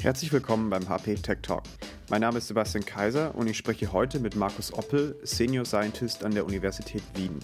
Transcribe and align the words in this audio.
Herzlich 0.00 0.32
willkommen 0.32 0.70
beim 0.70 0.88
HP 0.88 1.16
Tech 1.16 1.38
Talk. 1.42 1.64
Mein 2.08 2.20
Name 2.20 2.38
ist 2.38 2.46
Sebastian 2.46 2.84
Kaiser 2.84 3.34
und 3.34 3.48
ich 3.48 3.58
spreche 3.58 3.92
heute 3.92 4.20
mit 4.20 4.36
Markus 4.36 4.72
Oppel, 4.72 5.18
Senior 5.24 5.64
Scientist 5.64 6.22
an 6.22 6.32
der 6.32 6.46
Universität 6.46 7.02
Wien. 7.16 7.40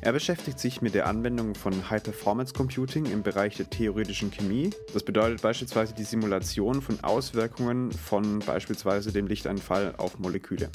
Er 0.00 0.12
beschäftigt 0.12 0.60
sich 0.60 0.80
mit 0.80 0.94
der 0.94 1.08
Anwendung 1.08 1.56
von 1.56 1.90
High-Performance 1.90 2.54
Computing 2.54 3.06
im 3.06 3.24
Bereich 3.24 3.56
der 3.56 3.68
theoretischen 3.68 4.30
Chemie. 4.30 4.70
Das 4.94 5.02
bedeutet 5.02 5.42
beispielsweise 5.42 5.92
die 5.92 6.04
Simulation 6.04 6.80
von 6.80 7.02
Auswirkungen 7.02 7.90
von 7.90 8.38
beispielsweise 8.38 9.12
dem 9.12 9.26
Lichteinfall 9.26 9.96
auf 9.98 10.20
Moleküle. 10.20 10.70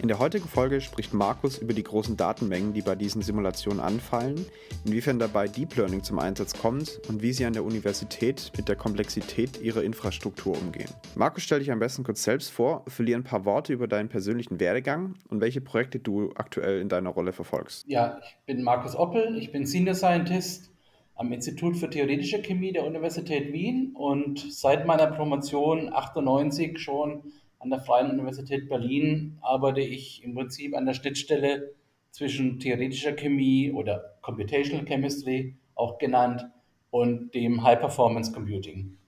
In 0.00 0.06
der 0.06 0.20
heutigen 0.20 0.46
Folge 0.46 0.80
spricht 0.80 1.12
Markus 1.12 1.58
über 1.58 1.74
die 1.74 1.82
großen 1.82 2.16
Datenmengen, 2.16 2.72
die 2.72 2.82
bei 2.82 2.94
diesen 2.94 3.20
Simulationen 3.20 3.80
anfallen, 3.80 4.46
inwiefern 4.84 5.18
dabei 5.18 5.48
Deep 5.48 5.74
Learning 5.74 6.04
zum 6.04 6.20
Einsatz 6.20 6.56
kommt 6.56 7.00
und 7.08 7.20
wie 7.20 7.32
sie 7.32 7.44
an 7.44 7.52
der 7.52 7.64
Universität 7.64 8.52
mit 8.56 8.68
der 8.68 8.76
Komplexität 8.76 9.60
ihrer 9.60 9.82
Infrastruktur 9.82 10.56
umgehen. 10.56 10.88
Markus, 11.16 11.42
stell 11.42 11.58
dich 11.58 11.72
am 11.72 11.80
besten 11.80 12.04
kurz 12.04 12.22
selbst 12.22 12.52
vor, 12.52 12.84
verliere 12.86 13.18
ein 13.18 13.24
paar 13.24 13.44
Worte 13.44 13.72
über 13.72 13.88
deinen 13.88 14.08
persönlichen 14.08 14.60
Werdegang 14.60 15.16
und 15.30 15.40
welche 15.40 15.60
Projekte 15.60 15.98
du 15.98 16.30
aktuell 16.36 16.80
in 16.80 16.88
deiner 16.88 17.10
Rolle 17.10 17.32
verfolgst. 17.32 17.84
Ja, 17.88 18.20
ich 18.22 18.36
bin 18.46 18.67
Markus 18.68 18.96
Oppel, 18.96 19.38
ich 19.38 19.50
bin 19.50 19.64
Senior 19.64 19.94
Scientist 19.94 20.70
am 21.14 21.32
Institut 21.32 21.78
für 21.78 21.88
Theoretische 21.88 22.42
Chemie 22.42 22.70
der 22.70 22.84
Universität 22.84 23.50
Wien 23.50 23.94
und 23.96 24.40
seit 24.52 24.86
meiner 24.86 25.06
Promotion 25.06 25.90
98 25.90 26.78
schon 26.78 27.22
an 27.60 27.70
der 27.70 27.80
Freien 27.80 28.10
Universität 28.10 28.68
Berlin 28.68 29.38
arbeite 29.40 29.80
ich 29.80 30.22
im 30.22 30.34
Prinzip 30.34 30.76
an 30.76 30.84
der 30.84 30.92
Schnittstelle 30.92 31.72
zwischen 32.10 32.60
theoretischer 32.60 33.14
Chemie 33.14 33.72
oder 33.72 34.18
Computational 34.20 34.84
Chemistry 34.84 35.56
auch 35.74 35.96
genannt 35.96 36.44
und 36.90 37.34
dem 37.34 37.62
High 37.62 37.80
Performance 37.80 38.32
Computing. 38.32 38.98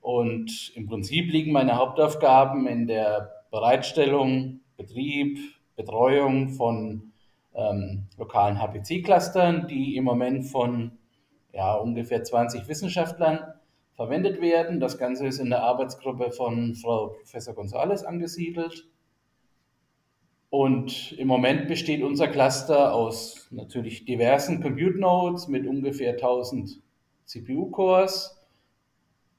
Und 0.00 0.72
im 0.76 0.86
Prinzip 0.86 1.30
liegen 1.30 1.52
meine 1.52 1.76
Hauptaufgaben 1.76 2.66
in 2.66 2.86
der 2.86 3.44
Bereitstellung, 3.50 4.60
Betrieb, 4.78 5.40
Betreuung 5.76 6.48
von 6.48 7.12
ähm, 7.54 8.06
lokalen 8.16 8.58
HPC-Clustern, 8.60 9.68
die 9.68 9.96
im 9.96 10.04
Moment 10.04 10.46
von 10.46 10.98
ja, 11.52 11.74
ungefähr 11.74 12.22
20 12.22 12.68
Wissenschaftlern 12.68 13.54
verwendet 13.94 14.40
werden. 14.40 14.80
Das 14.80 14.98
Ganze 14.98 15.26
ist 15.26 15.38
in 15.38 15.50
der 15.50 15.62
Arbeitsgruppe 15.62 16.32
von 16.32 16.74
Frau 16.74 17.08
Professor 17.08 17.54
González 17.54 18.04
angesiedelt. 18.04 18.88
Und 20.50 21.12
im 21.12 21.26
Moment 21.26 21.66
besteht 21.66 22.02
unser 22.02 22.28
Cluster 22.28 22.92
aus 22.92 23.48
natürlich 23.50 24.04
diversen 24.04 24.62
Compute 24.62 24.98
Nodes 24.98 25.48
mit 25.48 25.66
ungefähr 25.66 26.12
1000 26.12 26.80
CPU-Cores 27.24 28.40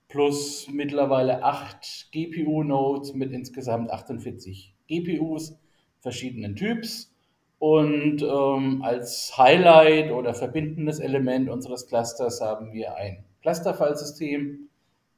plus 0.07 0.67
mittlerweile 0.71 1.43
acht 1.43 2.09
GPU-Nodes 2.11 3.13
mit 3.13 3.31
insgesamt 3.31 3.91
48 3.91 4.75
GPUs 4.87 5.57
verschiedenen 5.99 6.55
Typs 6.55 7.14
und 7.59 8.21
ähm, 8.21 8.81
als 8.83 9.37
Highlight 9.37 10.11
oder 10.11 10.33
verbindendes 10.33 10.99
Element 10.99 11.49
unseres 11.49 11.87
Clusters 11.87 12.41
haben 12.41 12.73
wir 12.73 12.95
ein 12.95 13.23
Clusterfile-System, 13.41 14.69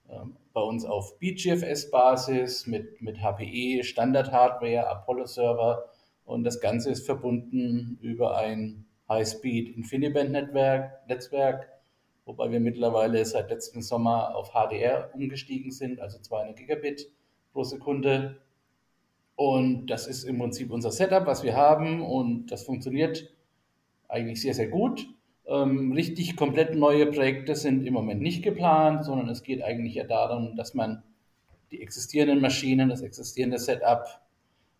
ähm, 0.09 0.35
bei 0.53 0.61
uns 0.61 0.85
auf 0.85 1.19
BGFS-Basis 1.19 2.67
mit, 2.67 3.02
mit 3.02 3.21
HPE, 3.21 3.83
Standard-Hardware, 3.83 4.88
Apollo-Server. 4.88 5.85
Und 6.25 6.43
das 6.43 6.59
Ganze 6.59 6.89
ist 6.89 7.05
verbunden 7.05 7.99
über 8.02 8.38
ein 8.38 8.85
High-Speed 9.08 9.77
InfiniBand-Netzwerk, 9.77 11.08
Netzwerk, 11.08 11.69
wobei 12.25 12.52
wir 12.52 12.59
mittlerweile 12.59 13.23
seit 13.23 13.49
letztem 13.49 13.81
Sommer 13.81 14.35
auf 14.35 14.52
HDR 14.52 15.11
umgestiegen 15.13 15.71
sind, 15.71 15.99
also 15.99 16.19
200 16.19 16.58
Gigabit 16.58 17.09
pro 17.53 17.63
Sekunde 17.63 18.41
und 19.38 19.85
das 19.85 20.07
ist 20.07 20.23
im 20.23 20.39
Prinzip 20.39 20.71
unser 20.71 20.91
Setup, 20.91 21.27
was 21.27 21.43
wir 21.43 21.55
haben. 21.55 22.02
Und 22.02 22.47
das 22.47 22.63
funktioniert 22.63 23.30
eigentlich 24.08 24.42
sehr, 24.42 24.55
sehr 24.55 24.67
gut. 24.67 25.08
Ähm, 25.45 25.92
richtig 25.92 26.36
komplett 26.36 26.73
neue 26.73 27.05
Projekte 27.05 27.55
sind 27.55 27.86
im 27.86 27.93
Moment 27.93 28.20
nicht 28.20 28.43
geplant, 28.43 29.05
sondern 29.05 29.30
es 29.30 29.43
geht 29.43 29.61
eigentlich 29.61 29.93
ja 29.93 30.05
darum, 30.05 30.55
dass 30.55 30.73
man 30.73 31.03
die 31.70 31.83
existierenden 31.83 32.42
Maschinen, 32.42 32.89
das 32.89 33.02
existierende 33.02 33.59
Setup 33.59 34.08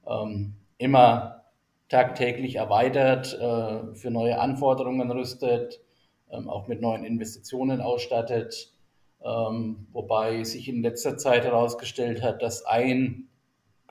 ähm, 0.08 0.56
immer 0.80 1.44
tagtäglich 1.88 2.56
erweitert, 2.56 3.36
äh, 3.40 3.94
für 3.94 4.10
neue 4.10 4.40
Anforderungen 4.40 5.12
rüstet, 5.12 5.82
ähm, 6.32 6.50
auch 6.50 6.68
mit 6.68 6.82
neuen 6.82 7.04
Investitionen 7.04 7.80
ausstattet. 7.80 8.74
Ähm, 9.24 9.86
wobei 9.92 10.44
sich 10.44 10.68
in 10.68 10.82
letzter 10.82 11.16
Zeit 11.16 11.44
herausgestellt 11.44 12.24
hat, 12.24 12.42
dass 12.42 12.66
ein 12.66 13.27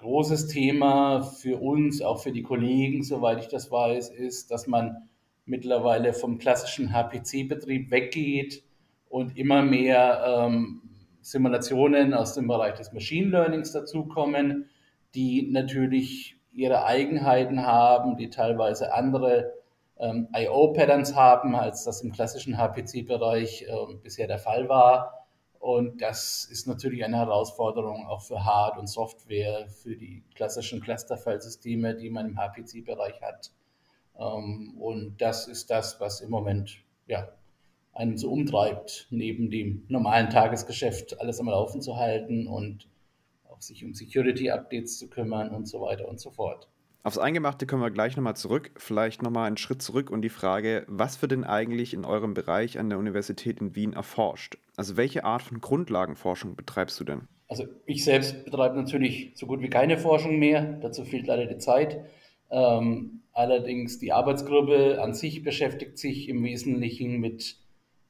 großes 0.07 0.47
Thema 0.47 1.23
für 1.23 1.61
uns, 1.61 2.01
auch 2.01 2.23
für 2.23 2.31
die 2.31 2.45
Kollegen, 2.45 3.03
soweit 3.03 3.41
ich 3.41 3.49
das 3.49 3.73
weiß, 3.73 4.11
ist, 4.11 4.53
dass 4.53 4.69
man 4.69 5.09
mittlerweile 5.47 6.13
vom 6.13 6.39
klassischen 6.39 6.93
HPC-Betrieb 6.93 7.91
weggeht 7.91 8.63
und 9.09 9.37
immer 9.37 9.63
mehr 9.63 10.25
ähm, 10.25 10.83
Simulationen 11.23 12.15
aus 12.15 12.35
dem 12.35 12.47
Bereich 12.47 12.75
des 12.75 12.93
Machine 12.93 13.31
Learnings 13.31 13.73
dazukommen, 13.73 14.71
die 15.17 15.51
natürlich 15.51 16.37
ihre 16.53 16.85
Eigenheiten 16.85 17.67
haben, 17.67 18.17
die 18.17 18.31
teilweise 18.31 18.95
andere 18.95 19.55
ähm, 19.99 20.29
IO-Patterns 20.33 21.17
haben, 21.17 21.57
als 21.57 21.83
das 21.83 22.03
im 22.03 22.13
klassischen 22.13 22.57
HPC-Bereich 22.57 23.63
äh, 23.63 23.95
bisher 24.05 24.29
der 24.29 24.39
Fall 24.39 24.69
war. 24.69 25.26
Und 25.67 26.01
das 26.01 26.45
ist 26.45 26.69
natürlich 26.69 27.03
eine 27.05 27.17
Herausforderung 27.17 28.07
auch 28.07 28.23
für 28.23 28.45
Hard- 28.45 28.79
und 28.79 28.87
Software, 28.87 29.67
für 29.69 29.97
die 29.97 30.23
klassischen 30.37 30.81
Clusterfile-Systeme, 30.81 31.97
die 31.97 32.09
man 32.09 32.29
im 32.29 32.39
HPC-Bereich 32.39 33.21
hat. 33.21 33.51
Ähm, 34.17 34.77
und 34.79 35.21
das 35.21 35.49
ist 35.49 35.69
das, 35.69 35.99
was 35.99 36.21
im 36.21 36.31
Moment 36.31 36.85
ja, 37.09 37.33
einen 37.93 38.17
so 38.17 38.31
umtreibt, 38.31 39.09
neben 39.11 39.51
dem 39.51 39.85
normalen 39.89 40.31
Tagesgeschäft 40.31 41.21
alles 41.21 41.41
am 41.41 41.49
Laufen 41.49 41.83
zu 41.83 41.97
halten 41.97 42.47
und 42.47 42.89
auch 43.49 43.61
sich 43.61 43.85
um 43.85 43.93
Security-Updates 43.93 44.99
zu 44.99 45.11
kümmern 45.11 45.51
und 45.51 45.67
so 45.67 45.81
weiter 45.81 46.07
und 46.07 46.21
so 46.21 46.31
fort. 46.31 46.69
Aufs 47.07 47.19
Eingemachte 47.19 47.69
kommen 47.69 47.83
wir 47.83 47.93
gleich 47.93 48.17
nochmal 48.17 48.35
zurück. 48.35 48.73
Vielleicht 48.75 49.23
nochmal 49.23 49.47
einen 49.47 49.59
Schritt 49.59 49.81
zurück 49.81 50.11
und 50.11 50.23
die 50.23 50.29
Frage, 50.29 50.85
was 50.89 51.23
wird 51.23 51.31
denn 51.31 51.45
eigentlich 51.45 51.95
in 51.95 52.05
eurem 52.05 52.35
Bereich 52.35 52.81
an 52.81 52.89
der 52.89 52.99
Universität 52.99 53.61
in 53.61 53.77
Wien 53.77 53.93
erforscht? 53.93 54.59
Also 54.75 54.97
welche 54.97 55.23
Art 55.23 55.43
von 55.43 55.61
Grundlagenforschung 55.61 56.57
betreibst 56.57 56.99
du 56.99 57.05
denn? 57.05 57.29
Also 57.47 57.67
ich 57.87 58.03
selbst 58.03 58.45
betreibe 58.45 58.75
natürlich 58.75 59.31
so 59.37 59.47
gut 59.47 59.63
wie 59.63 59.71
keine 59.71 59.99
Forschung 59.99 60.41
mehr. 60.41 60.81
Dazu 60.83 61.05
fehlt 61.05 61.29
leider 61.29 61.47
die 61.47 61.59
Zeit. 61.59 62.01
Ähm, 62.51 63.21
allerdings 63.33 64.01
die 64.01 64.13
Arbeitsgruppe 64.13 65.01
an 65.01 65.15
sich 65.15 65.45
beschäftigt 65.45 65.99
sich 65.99 66.29
im 66.29 66.43
Wesentlichen 66.43 67.21
mit, 67.21 67.57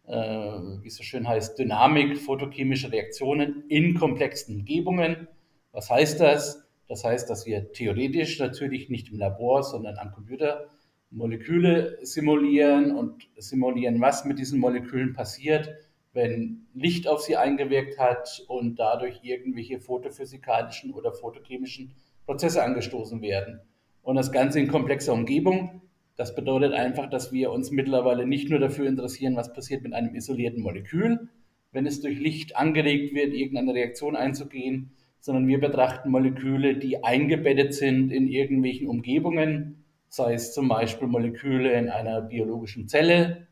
äh, 0.07 0.15
wie 0.17 0.89
es 0.89 0.97
so 0.97 1.03
schön 1.03 1.29
heißt, 1.29 1.59
Dynamik 1.59 2.17
photochemischer 2.17 2.93
Reaktionen 2.93 3.65
in 3.69 3.93
komplexen 3.93 4.61
Umgebungen. 4.61 5.29
Was 5.73 5.91
heißt 5.91 6.19
das? 6.19 6.66
Das 6.89 7.05
heißt, 7.05 7.29
dass 7.29 7.47
wir 7.47 7.73
theoretisch 7.73 8.39
natürlich 8.39 8.89
nicht 8.89 9.11
im 9.11 9.19
Labor, 9.19 9.63
sondern 9.63 9.99
am 9.99 10.13
Computer 10.13 10.71
Moleküle 11.11 11.99
simulieren 12.03 12.95
und 12.97 13.29
simulieren, 13.37 14.01
was 14.01 14.25
mit 14.25 14.39
diesen 14.39 14.59
Molekülen 14.61 15.13
passiert, 15.13 15.73
wenn 16.13 16.67
Licht 16.75 17.09
auf 17.09 17.21
sie 17.21 17.37
eingewirkt 17.37 17.99
hat 17.99 18.45
und 18.49 18.79
dadurch 18.79 19.21
irgendwelche 19.23 19.81
photophysikalischen 19.81 20.93
oder 20.93 21.13
photochemischen 21.13 21.95
Prozesse 22.25 22.63
angestoßen 22.63 23.21
werden. 23.23 23.61
Und 24.03 24.17
das 24.17 24.33
Ganze 24.33 24.61
in 24.61 24.69
komplexer 24.69 25.13
Umgebung. 25.13 25.83
Das 26.17 26.35
bedeutet 26.35 26.73
einfach, 26.73 27.11
dass 27.11 27.33
wir 27.33 27.51
uns 27.51 27.71
mittlerweile 27.71 28.27
nicht 28.27 28.49
nur 28.49 28.59
dafür 28.59 28.87
interessieren, 28.87 29.37
was 29.37 29.53
passiert 29.53 29.83
mit 29.83 29.93
einem 29.93 30.15
isolierten 30.15 30.63
Molekül, 30.63 31.29
wenn 31.73 31.87
es 31.87 32.01
durch 32.01 32.19
Licht 32.19 32.57
angeregt 32.57 33.15
wird, 33.15 33.35
irgendeine 33.35 33.75
Reaktion 33.75 34.17
einzugehen, 34.17 34.93
sondern 35.27 35.49
wir 35.49 35.59
betrachten 35.59 36.11
Moleküle, 36.11 36.77
die 36.77 37.03
eingebettet 37.03 37.75
sind 37.75 38.13
in 38.13 38.29
irgendwelchen 38.29 38.87
Umgebungen, 38.87 39.85
sei 40.09 40.35
es 40.35 40.55
zum 40.55 40.69
Beispiel 40.69 41.09
Moleküle 41.09 41.73
in 41.73 41.89
einer 41.89 42.21
biologischen 42.21 42.87
Zelle 42.87 43.49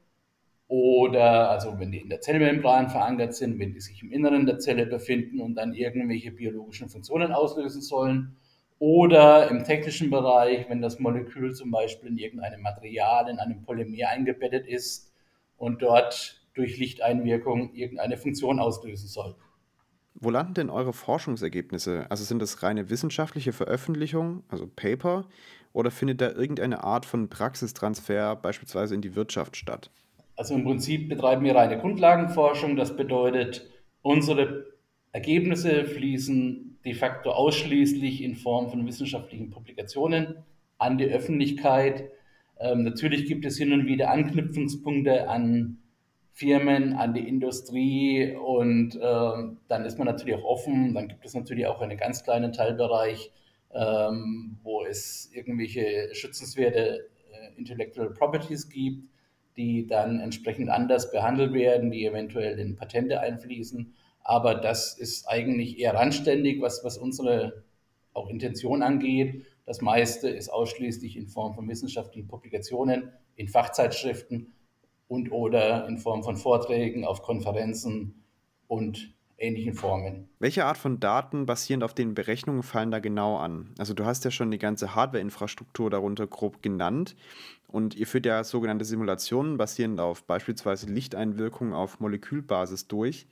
oder 0.68 1.50
also 1.50 1.76
wenn 1.80 1.90
die 1.90 1.98
in 1.98 2.10
der 2.10 2.20
Zellmembran 2.20 2.90
verankert 2.90 3.34
sind, 3.34 3.58
wenn 3.58 3.72
die 3.72 3.80
sich 3.80 4.04
im 4.04 4.12
Inneren 4.12 4.46
der 4.46 4.60
Zelle 4.60 4.86
befinden 4.86 5.40
und 5.40 5.56
dann 5.56 5.74
irgendwelche 5.74 6.30
biologischen 6.30 6.88
Funktionen 6.88 7.32
auslösen 7.32 7.82
sollen 7.82 8.36
oder 8.78 9.50
im 9.50 9.64
technischen 9.64 10.10
Bereich, 10.10 10.68
wenn 10.68 10.80
das 10.80 11.00
Molekül 11.00 11.54
zum 11.54 11.72
Beispiel 11.72 12.10
in 12.10 12.18
irgendeinem 12.18 12.62
Material, 12.62 13.28
in 13.28 13.40
einem 13.40 13.62
Polymer 13.62 14.10
eingebettet 14.10 14.68
ist 14.68 15.12
und 15.56 15.82
dort 15.82 16.40
durch 16.54 16.78
Lichteinwirkung 16.78 17.74
irgendeine 17.74 18.16
Funktion 18.16 18.60
auslösen 18.60 19.08
soll. 19.08 19.34
Wo 20.14 20.30
landen 20.30 20.54
denn 20.54 20.70
eure 20.70 20.92
Forschungsergebnisse? 20.92 22.06
Also 22.08 22.24
sind 22.24 22.40
das 22.40 22.62
reine 22.62 22.88
wissenschaftliche 22.88 23.52
Veröffentlichungen, 23.52 24.44
also 24.48 24.66
Paper, 24.66 25.26
oder 25.72 25.90
findet 25.90 26.20
da 26.20 26.30
irgendeine 26.30 26.84
Art 26.84 27.04
von 27.04 27.28
Praxistransfer 27.28 28.36
beispielsweise 28.36 28.94
in 28.94 29.00
die 29.00 29.16
Wirtschaft 29.16 29.56
statt? 29.56 29.90
Also 30.36 30.54
im 30.54 30.64
Prinzip 30.64 31.08
betreiben 31.08 31.44
wir 31.44 31.56
reine 31.56 31.78
Grundlagenforschung. 31.78 32.76
Das 32.76 32.96
bedeutet, 32.96 33.68
unsere 34.02 34.66
Ergebnisse 35.12 35.84
fließen 35.84 36.78
de 36.84 36.94
facto 36.94 37.30
ausschließlich 37.30 38.22
in 38.22 38.36
Form 38.36 38.70
von 38.70 38.86
wissenschaftlichen 38.86 39.50
Publikationen 39.50 40.36
an 40.78 40.98
die 40.98 41.06
Öffentlichkeit. 41.06 42.10
Ähm, 42.60 42.84
natürlich 42.84 43.26
gibt 43.26 43.44
es 43.44 43.56
hin 43.56 43.72
und 43.72 43.86
wieder 43.86 44.10
Anknüpfungspunkte 44.10 45.28
an 45.28 45.78
Firmen, 46.34 46.94
an 46.94 47.14
die 47.14 47.28
Industrie 47.28 48.34
und 48.34 48.96
äh, 48.96 48.98
dann 49.68 49.84
ist 49.84 49.98
man 49.98 50.08
natürlich 50.08 50.34
auch 50.34 50.42
offen. 50.42 50.92
Dann 50.92 51.06
gibt 51.06 51.24
es 51.24 51.32
natürlich 51.32 51.66
auch 51.68 51.80
einen 51.80 51.96
ganz 51.96 52.24
kleinen 52.24 52.52
Teilbereich, 52.52 53.30
ähm, 53.72 54.58
wo 54.64 54.84
es 54.84 55.30
irgendwelche 55.32 56.12
schützenswerte 56.12 57.08
äh, 57.32 57.56
Intellectual 57.56 58.10
Properties 58.10 58.68
gibt, 58.68 59.08
die 59.56 59.86
dann 59.86 60.18
entsprechend 60.18 60.70
anders 60.70 61.12
behandelt 61.12 61.52
werden, 61.52 61.92
die 61.92 62.04
eventuell 62.04 62.58
in 62.58 62.74
Patente 62.74 63.20
einfließen. 63.20 63.94
Aber 64.24 64.56
das 64.56 64.98
ist 64.98 65.28
eigentlich 65.28 65.78
eher 65.78 65.94
randständig, 65.94 66.60
was, 66.60 66.82
was 66.82 66.98
unsere 66.98 67.62
auch 68.12 68.28
Intention 68.28 68.82
angeht. 68.82 69.46
Das 69.66 69.80
meiste 69.80 70.30
ist 70.30 70.48
ausschließlich 70.48 71.16
in 71.16 71.28
Form 71.28 71.54
von 71.54 71.68
wissenschaftlichen 71.68 72.26
Publikationen, 72.26 73.12
in 73.36 73.46
Fachzeitschriften 73.46 74.52
und 75.08 75.30
oder 75.32 75.86
in 75.86 75.98
Form 75.98 76.22
von 76.22 76.36
Vorträgen 76.36 77.04
auf 77.04 77.22
Konferenzen 77.22 78.24
und 78.68 79.14
ähnlichen 79.38 79.74
Formen. 79.74 80.28
Welche 80.38 80.64
Art 80.64 80.78
von 80.78 81.00
Daten 81.00 81.46
basierend 81.46 81.84
auf 81.84 81.94
den 81.94 82.14
Berechnungen 82.14 82.62
fallen 82.62 82.90
da 82.90 82.98
genau 82.98 83.36
an? 83.36 83.74
Also 83.78 83.94
du 83.94 84.04
hast 84.04 84.24
ja 84.24 84.30
schon 84.30 84.50
die 84.50 84.58
ganze 84.58 84.94
Hardware-Infrastruktur 84.94 85.90
darunter 85.90 86.26
grob 86.26 86.62
genannt 86.62 87.16
und 87.68 87.94
ihr 87.96 88.06
führt 88.06 88.26
ja 88.26 88.44
sogenannte 88.44 88.84
Simulationen 88.84 89.56
basierend 89.56 90.00
auf 90.00 90.24
beispielsweise 90.24 90.86
Lichteinwirkungen 90.86 91.74
auf 91.74 92.00
Molekülbasis 92.00 92.86
durch. 92.88 93.26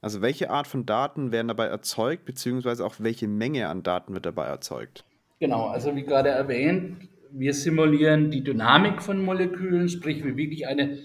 Also 0.00 0.20
welche 0.20 0.50
Art 0.50 0.66
von 0.66 0.84
Daten 0.84 1.32
werden 1.32 1.48
dabei 1.48 1.66
erzeugt, 1.66 2.24
beziehungsweise 2.24 2.84
auch 2.84 2.96
welche 2.98 3.28
Menge 3.28 3.68
an 3.68 3.82
Daten 3.82 4.12
wird 4.12 4.26
dabei 4.26 4.46
erzeugt? 4.46 5.04
Genau, 5.40 5.66
also 5.66 5.94
wie 5.96 6.02
gerade 6.02 6.30
erwähnt, 6.30 7.08
wir 7.36 7.52
simulieren 7.52 8.30
die 8.30 8.44
Dynamik 8.44 9.02
von 9.02 9.24
Molekülen, 9.24 9.88
sprich 9.88 10.24
wie 10.24 10.36
wirklich 10.36 10.68
eine 10.68 10.98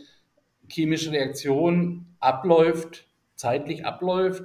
chemische 0.69 1.11
Reaktion 1.11 2.05
abläuft, 2.19 3.07
zeitlich 3.35 3.83
abläuft. 3.83 4.43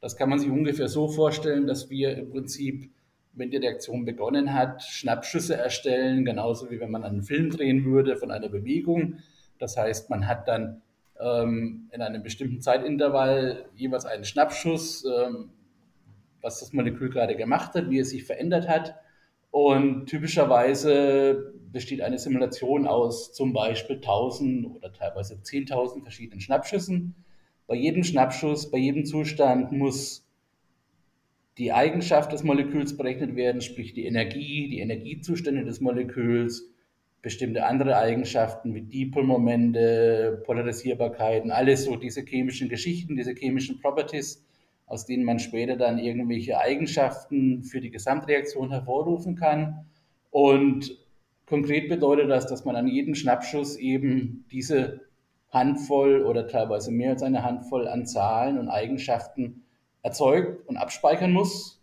Das 0.00 0.16
kann 0.16 0.30
man 0.30 0.38
sich 0.38 0.50
ungefähr 0.50 0.88
so 0.88 1.08
vorstellen, 1.08 1.66
dass 1.66 1.90
wir 1.90 2.16
im 2.16 2.30
Prinzip, 2.30 2.90
wenn 3.34 3.50
die 3.50 3.58
Reaktion 3.58 4.06
begonnen 4.06 4.54
hat, 4.54 4.82
Schnappschüsse 4.82 5.56
erstellen, 5.56 6.24
genauso 6.24 6.70
wie 6.70 6.80
wenn 6.80 6.90
man 6.90 7.04
einen 7.04 7.22
Film 7.22 7.50
drehen 7.50 7.84
würde 7.84 8.16
von 8.16 8.30
einer 8.30 8.48
Bewegung. 8.48 9.18
Das 9.58 9.76
heißt, 9.76 10.08
man 10.08 10.26
hat 10.26 10.48
dann 10.48 10.80
ähm, 11.20 11.90
in 11.92 12.00
einem 12.00 12.22
bestimmten 12.22 12.62
Zeitintervall 12.62 13.66
jeweils 13.74 14.06
einen 14.06 14.24
Schnappschuss, 14.24 15.04
ähm, 15.04 15.50
was 16.40 16.60
das 16.60 16.72
Molekül 16.72 17.10
gerade 17.10 17.36
gemacht 17.36 17.74
hat, 17.74 17.90
wie 17.90 17.98
es 17.98 18.08
sich 18.08 18.24
verändert 18.24 18.68
hat. 18.68 18.94
Und 19.56 20.04
typischerweise 20.04 21.54
besteht 21.72 22.02
eine 22.02 22.18
Simulation 22.18 22.86
aus 22.86 23.32
zum 23.32 23.54
Beispiel 23.54 23.96
1000 23.96 24.66
oder 24.66 24.92
teilweise 24.92 25.36
10.000 25.36 26.02
verschiedenen 26.02 26.42
Schnappschüssen. 26.42 27.14
Bei 27.66 27.74
jedem 27.74 28.04
Schnappschuss, 28.04 28.70
bei 28.70 28.76
jedem 28.76 29.06
Zustand 29.06 29.72
muss 29.72 30.28
die 31.56 31.72
Eigenschaft 31.72 32.32
des 32.32 32.42
Moleküls 32.42 32.98
berechnet 32.98 33.34
werden, 33.34 33.62
sprich 33.62 33.94
die 33.94 34.04
Energie, 34.04 34.68
die 34.68 34.80
Energiezustände 34.80 35.64
des 35.64 35.80
Moleküls, 35.80 36.68
bestimmte 37.22 37.64
andere 37.64 37.96
Eigenschaften 37.96 38.74
wie 38.74 38.82
Dipolmomente, 38.82 40.42
Polarisierbarkeiten, 40.44 41.50
alles 41.50 41.86
so 41.86 41.96
diese 41.96 42.20
chemischen 42.26 42.68
Geschichten, 42.68 43.16
diese 43.16 43.32
chemischen 43.32 43.80
Properties, 43.80 44.45
aus 44.86 45.04
denen 45.04 45.24
man 45.24 45.38
später 45.38 45.76
dann 45.76 45.98
irgendwelche 45.98 46.58
Eigenschaften 46.58 47.64
für 47.64 47.80
die 47.80 47.90
Gesamtreaktion 47.90 48.70
hervorrufen 48.70 49.34
kann. 49.34 49.86
Und 50.30 50.96
konkret 51.46 51.88
bedeutet 51.88 52.30
das, 52.30 52.46
dass 52.46 52.64
man 52.64 52.76
an 52.76 52.86
jedem 52.86 53.14
Schnappschuss 53.14 53.76
eben 53.76 54.44
diese 54.50 55.00
Handvoll 55.50 56.22
oder 56.24 56.46
teilweise 56.48 56.90
mehr 56.92 57.10
als 57.10 57.22
eine 57.22 57.42
Handvoll 57.42 57.88
an 57.88 58.06
Zahlen 58.06 58.58
und 58.58 58.68
Eigenschaften 58.68 59.64
erzeugt 60.02 60.68
und 60.68 60.76
abspeichern 60.76 61.32
muss, 61.32 61.82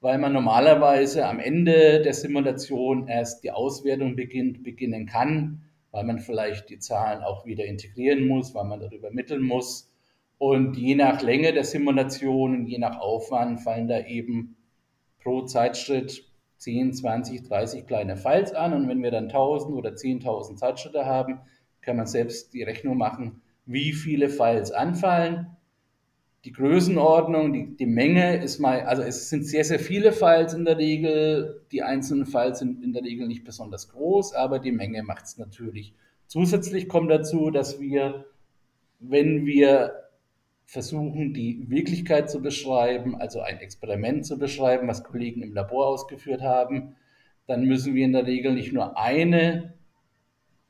weil 0.00 0.18
man 0.18 0.32
normalerweise 0.32 1.26
am 1.26 1.40
Ende 1.40 2.00
der 2.00 2.14
Simulation 2.14 3.06
erst 3.06 3.44
die 3.44 3.50
Auswertung 3.50 4.16
beginnt, 4.16 4.62
beginnen 4.62 5.06
kann, 5.06 5.62
weil 5.90 6.04
man 6.04 6.20
vielleicht 6.20 6.70
die 6.70 6.78
Zahlen 6.78 7.22
auch 7.22 7.44
wieder 7.44 7.66
integrieren 7.66 8.26
muss, 8.26 8.54
weil 8.54 8.64
man 8.64 8.80
darüber 8.80 9.10
mitteln 9.10 9.42
muss. 9.42 9.89
Und 10.40 10.76
je 10.76 10.94
nach 10.96 11.22
Länge 11.22 11.52
der 11.52 11.64
Simulation 11.64 12.66
je 12.66 12.78
nach 12.78 12.98
Aufwand 12.98 13.60
fallen 13.60 13.86
da 13.86 14.00
eben 14.06 14.56
pro 15.22 15.42
Zeitschritt 15.42 16.24
10, 16.56 16.94
20, 16.94 17.46
30 17.46 17.86
kleine 17.86 18.16
Files 18.16 18.52
an. 18.54 18.72
Und 18.72 18.88
wenn 18.88 19.02
wir 19.02 19.12
dann 19.12 19.24
1000 19.24 19.76
oder 19.76 19.90
10.000 19.90 20.56
Zeitschritte 20.56 21.06
haben, 21.06 21.40
kann 21.82 21.96
man 21.96 22.06
selbst 22.06 22.54
die 22.54 22.62
Rechnung 22.62 22.96
machen, 22.96 23.42
wie 23.66 23.92
viele 23.92 24.28
Files 24.28 24.72
anfallen 24.72 25.56
die 26.44 26.52
Größenordnung, 26.52 27.52
die, 27.52 27.76
die 27.76 27.86
Menge 27.86 28.42
ist 28.42 28.60
mal, 28.60 28.82
also 28.82 29.02
es 29.02 29.28
sind 29.28 29.44
sehr, 29.44 29.64
sehr 29.64 29.78
viele 29.78 30.12
Files 30.12 30.54
in 30.54 30.64
der 30.64 30.78
Regel. 30.78 31.66
Die 31.70 31.82
einzelnen 31.82 32.24
Files 32.24 32.60
sind 32.60 32.82
in 32.82 32.92
der 32.92 33.02
Regel 33.02 33.28
nicht 33.28 33.44
besonders 33.44 33.90
groß, 33.90 34.32
aber 34.32 34.58
die 34.58 34.72
Menge 34.72 35.02
macht 35.02 35.24
es 35.24 35.36
natürlich. 35.36 35.94
Zusätzlich 36.26 36.88
kommt 36.88 37.10
dazu, 37.10 37.50
dass 37.50 37.78
wir, 37.78 38.24
wenn 39.00 39.44
wir 39.44 39.92
versuchen, 40.70 41.34
die 41.34 41.68
Wirklichkeit 41.68 42.30
zu 42.30 42.40
beschreiben, 42.40 43.16
also 43.16 43.40
ein 43.40 43.58
Experiment 43.58 44.24
zu 44.24 44.38
beschreiben, 44.38 44.86
was 44.86 45.02
Kollegen 45.02 45.42
im 45.42 45.52
Labor 45.52 45.88
ausgeführt 45.88 46.42
haben, 46.42 46.94
dann 47.48 47.64
müssen 47.64 47.96
wir 47.96 48.04
in 48.04 48.12
der 48.12 48.24
Regel 48.24 48.54
nicht 48.54 48.72
nur 48.72 48.96
eine 48.96 49.74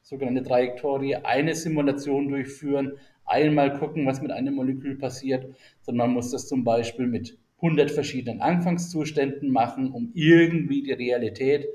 sogenannte 0.01 0.43
Trajektorie, 0.43 1.17
eine 1.17 1.55
Simulation 1.55 2.31
durchführen, 2.31 2.93
einmal 3.27 3.79
gucken, 3.79 4.07
was 4.07 4.23
mit 4.23 4.31
einem 4.31 4.55
Molekül 4.55 4.97
passiert, 4.97 5.55
sondern 5.83 6.07
man 6.07 6.15
muss 6.15 6.31
das 6.31 6.49
zum 6.49 6.65
Beispiel 6.65 7.07
mit 7.07 7.39
100 7.57 7.91
verschiedenen 7.91 8.41
Anfangszuständen 8.41 9.51
machen, 9.51 9.93
um 9.93 10.13
irgendwie 10.15 10.83
die 10.83 10.93
Realität 10.93 11.67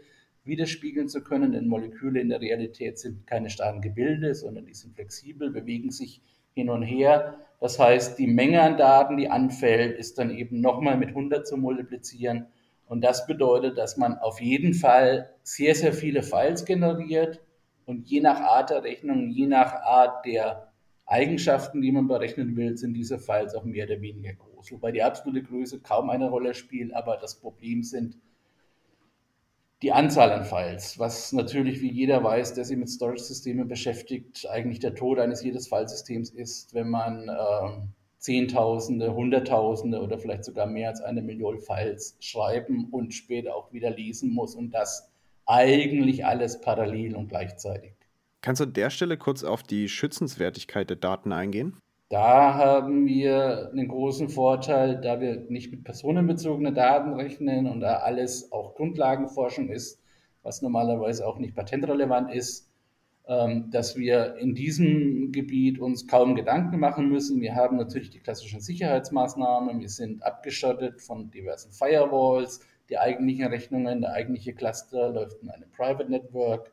widerspiegeln 0.46 1.10
zu 1.10 1.24
können. 1.24 1.52
Denn 1.52 1.68
Moleküle 1.68 2.20
in 2.20 2.30
der 2.30 2.42
Realität 2.42 2.98
sind 2.98 3.28
keine 3.28 3.52
starren 3.52 3.82
Gebilde, 3.82 4.34
sondern 4.34 4.66
die 4.66 4.74
sind 4.74 4.96
flexibel, 4.96 5.52
bewegen 5.52 5.92
sich 5.92 6.24
hin 6.56 6.72
und 6.72 6.82
her. 6.82 7.45
Das 7.60 7.80
heißt, 7.80 8.20
die 8.20 8.28
Menge 8.28 8.62
an 8.62 8.78
Daten, 8.78 9.18
die 9.18 9.30
anfällt, 9.30 9.98
ist 9.98 10.18
dann 10.18 10.30
eben 10.30 10.62
nochmal 10.62 10.98
mit 10.98 11.10
100 11.10 11.48
zu 11.48 11.58
multiplizieren. 11.58 12.48
Und 12.88 13.04
das 13.04 13.26
bedeutet, 13.26 13.78
dass 13.78 13.98
man 13.98 14.18
auf 14.18 14.40
jeden 14.40 14.74
Fall 14.74 15.32
sehr, 15.44 15.74
sehr 15.74 15.94
viele 15.94 16.22
Files 16.22 16.66
generiert 16.66 17.42
und 17.86 18.08
je 18.08 18.22
nach 18.22 18.42
Art 18.42 18.70
der 18.70 18.84
Rechnung, 18.84 19.30
je 19.30 19.48
nach 19.48 19.74
Art 19.74 20.26
der 20.26 20.72
Eigenschaften, 21.06 21.82
die 21.82 21.92
man 21.92 22.08
berechnen 22.08 22.56
will, 22.56 22.78
sind 22.78 22.94
diese 22.94 23.20
Files 23.20 23.54
auch 23.54 23.64
mehr 23.64 23.86
oder 23.86 24.02
weniger 24.02 24.34
groß. 24.34 24.72
Wobei 24.72 24.92
die 24.92 25.04
absolute 25.04 25.44
Größe 25.44 25.80
kaum 25.82 26.10
eine 26.10 26.30
Rolle 26.30 26.56
spielt, 26.56 26.94
aber 26.96 27.18
das 27.18 27.40
Problem 27.40 27.84
sind 27.84 28.18
die 29.82 29.92
Anzahl 29.92 30.32
an 30.32 30.46
Files, 30.46 30.98
was 31.00 31.34
natürlich, 31.34 31.82
wie 31.82 31.92
jeder 31.92 32.24
weiß, 32.24 32.54
der 32.54 32.66
sich 32.66 32.78
mit 32.78 32.90
Storage-Systemen 32.90 33.68
beschäftigt, 33.68 34.48
eigentlich 34.50 34.80
der 34.80 34.96
Tod 34.96 35.20
eines 35.20 35.44
jedes 35.44 35.68
Filesystems 35.68 36.30
ist, 36.30 36.74
wenn 36.74 36.90
man 36.90 37.28
äh, 37.28 37.82
Zehntausende, 38.18 39.14
Hunderttausende 39.14 40.02
oder 40.02 40.18
vielleicht 40.18 40.46
sogar 40.46 40.66
mehr 40.66 40.90
als 40.90 41.02
eine 41.02 41.22
Million 41.22 41.60
Files 41.60 42.18
schreiben 42.20 42.88
und 42.90 43.14
später 43.14 43.56
auch 43.56 43.72
wieder 43.72 43.92
lesen 43.92 44.34
muss 44.34 44.56
und 44.56 44.72
das 44.72 45.12
eigentlich 45.46 46.26
alles 46.26 46.60
parallel 46.62 47.16
und 47.16 47.28
gleichzeitig. 47.28 47.94
Kannst 48.42 48.62
du 48.62 48.66
an 48.66 48.74
der 48.74 48.90
Stelle 48.90 49.18
kurz 49.18 49.44
auf 49.44 49.62
die 49.62 49.90
Schützenswertigkeit 49.90 50.90
der 50.90 50.98
Daten 50.98 51.34
eingehen? 51.34 51.78
Da 52.16 52.54
haben 52.54 53.08
wir 53.08 53.72
einen 53.74 53.90
großen 53.90 54.30
Vorteil, 54.30 55.02
da 55.02 55.20
wir 55.20 55.36
nicht 55.50 55.70
mit 55.72 55.84
personenbezogenen 55.84 56.74
Daten 56.74 57.14
rechnen 57.16 57.68
und 57.68 57.82
da 57.82 57.98
alles 57.98 58.54
auch 58.54 58.74
Grundlagenforschung 58.76 59.68
ist, 59.68 60.02
was 60.42 60.62
normalerweise 60.62 61.28
auch 61.28 61.40
nicht 61.40 61.58
patentrelevant 61.58 62.34
ist, 62.34 62.72
ähm, 63.28 63.70
dass 63.70 63.98
wir 63.98 64.38
in 64.38 64.56
diesem 64.56 65.34
Gebiet 65.34 65.78
uns 65.78 66.08
kaum 66.08 66.36
Gedanken 66.36 66.80
machen 66.80 67.10
müssen. 67.10 67.42
Wir 67.42 67.54
haben 67.54 67.76
natürlich 67.76 68.12
die 68.12 68.22
klassischen 68.22 68.62
Sicherheitsmaßnahmen, 68.62 69.82
wir 69.82 69.90
sind 69.90 70.24
abgeschottet 70.24 71.02
von 71.02 71.32
diversen 71.32 71.74
Firewalls, 71.74 72.62
die 72.88 72.98
eigentlichen 72.98 73.48
Rechnungen, 73.48 74.00
der 74.00 74.14
eigentliche 74.14 74.54
Cluster 74.54 75.10
läuft 75.10 75.44
in 75.44 75.50
einem 75.50 75.70
Private 75.70 76.10
Network. 76.10 76.72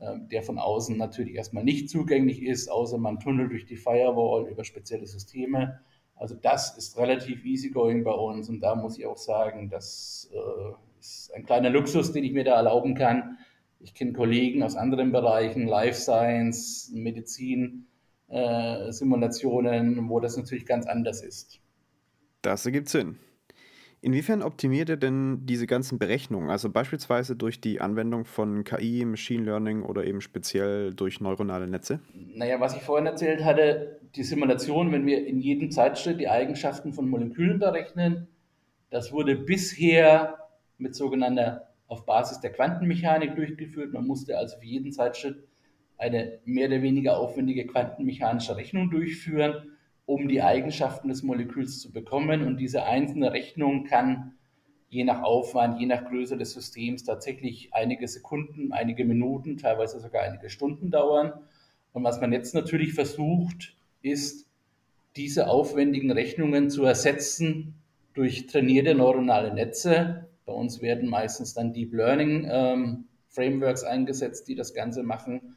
Ähm, 0.00 0.28
der 0.28 0.42
von 0.42 0.58
außen 0.58 0.96
natürlich 0.96 1.34
erstmal 1.34 1.62
nicht 1.62 1.90
zugänglich 1.90 2.42
ist, 2.42 2.70
außer 2.70 2.96
man 2.96 3.20
tunnelt 3.20 3.50
durch 3.50 3.66
die 3.66 3.76
Firewall 3.76 4.48
über 4.50 4.64
spezielle 4.64 5.06
Systeme. 5.06 5.80
Also 6.14 6.34
das 6.34 6.76
ist 6.78 6.96
relativ 6.96 7.44
easygoing 7.44 8.02
bei 8.02 8.12
uns 8.12 8.48
und 8.48 8.60
da 8.60 8.74
muss 8.74 8.98
ich 8.98 9.04
auch 9.04 9.18
sagen, 9.18 9.68
das 9.68 10.30
äh, 10.32 10.72
ist 10.98 11.30
ein 11.34 11.44
kleiner 11.44 11.68
Luxus, 11.68 12.12
den 12.12 12.24
ich 12.24 12.32
mir 12.32 12.44
da 12.44 12.54
erlauben 12.56 12.94
kann. 12.94 13.36
Ich 13.78 13.92
kenne 13.92 14.14
Kollegen 14.14 14.62
aus 14.62 14.74
anderen 14.74 15.12
Bereichen, 15.12 15.66
Life 15.66 16.00
Science, 16.00 16.90
Medizin, 16.94 17.86
äh, 18.28 18.92
Simulationen, 18.92 20.08
wo 20.08 20.18
das 20.20 20.36
natürlich 20.36 20.64
ganz 20.64 20.86
anders 20.86 21.22
ist. 21.22 21.60
Das 22.40 22.64
ergibt 22.64 22.88
Sinn. 22.88 23.18
Inwiefern 24.02 24.42
optimiert 24.42 24.88
ihr 24.88 24.96
denn 24.96 25.44
diese 25.44 25.66
ganzen 25.66 25.98
Berechnungen? 25.98 26.48
Also 26.48 26.70
beispielsweise 26.70 27.36
durch 27.36 27.60
die 27.60 27.82
Anwendung 27.82 28.24
von 28.24 28.64
KI, 28.64 29.04
Machine 29.04 29.44
Learning 29.44 29.82
oder 29.82 30.04
eben 30.04 30.22
speziell 30.22 30.94
durch 30.94 31.20
neuronale 31.20 31.66
Netze? 31.66 32.00
Naja, 32.14 32.58
was 32.60 32.74
ich 32.74 32.82
vorhin 32.82 33.06
erzählt 33.06 33.44
hatte, 33.44 34.00
die 34.14 34.22
Simulation, 34.22 34.90
wenn 34.90 35.04
wir 35.04 35.26
in 35.26 35.40
jedem 35.40 35.70
Zeitschritt 35.70 36.18
die 36.18 36.28
Eigenschaften 36.28 36.94
von 36.94 37.10
Molekülen 37.10 37.58
berechnen, 37.58 38.26
das 38.88 39.12
wurde 39.12 39.36
bisher 39.36 40.48
mit 40.78 40.94
sogenannter 40.94 41.68
auf 41.86 42.06
Basis 42.06 42.40
der 42.40 42.52
Quantenmechanik 42.52 43.36
durchgeführt. 43.36 43.92
Man 43.92 44.06
musste 44.06 44.38
also 44.38 44.56
für 44.58 44.66
jeden 44.66 44.92
Zeitschritt 44.92 45.44
eine 45.98 46.38
mehr 46.46 46.68
oder 46.68 46.80
weniger 46.80 47.18
aufwendige 47.18 47.66
quantenmechanische 47.66 48.56
Rechnung 48.56 48.90
durchführen 48.90 49.76
um 50.06 50.28
die 50.28 50.42
Eigenschaften 50.42 51.08
des 51.08 51.22
Moleküls 51.22 51.80
zu 51.80 51.92
bekommen. 51.92 52.42
Und 52.46 52.56
diese 52.58 52.84
einzelne 52.84 53.32
Rechnung 53.32 53.84
kann 53.84 54.34
je 54.88 55.04
nach 55.04 55.22
Aufwand, 55.22 55.80
je 55.80 55.86
nach 55.86 56.04
Größe 56.04 56.36
des 56.36 56.52
Systems 56.52 57.04
tatsächlich 57.04 57.72
einige 57.72 58.08
Sekunden, 58.08 58.72
einige 58.72 59.04
Minuten, 59.04 59.56
teilweise 59.56 60.00
sogar 60.00 60.22
einige 60.22 60.50
Stunden 60.50 60.90
dauern. 60.90 61.32
Und 61.92 62.04
was 62.04 62.20
man 62.20 62.32
jetzt 62.32 62.54
natürlich 62.54 62.92
versucht, 62.92 63.76
ist, 64.02 64.46
diese 65.16 65.48
aufwendigen 65.48 66.10
Rechnungen 66.10 66.70
zu 66.70 66.84
ersetzen 66.84 67.74
durch 68.14 68.46
trainierte 68.46 68.94
neuronale 68.94 69.54
Netze. 69.54 70.28
Bei 70.44 70.52
uns 70.52 70.82
werden 70.82 71.08
meistens 71.08 71.54
dann 71.54 71.72
Deep 71.72 71.92
Learning 71.92 72.48
ähm, 72.50 73.04
Frameworks 73.28 73.84
eingesetzt, 73.84 74.48
die 74.48 74.54
das 74.54 74.74
Ganze 74.74 75.02
machen, 75.02 75.56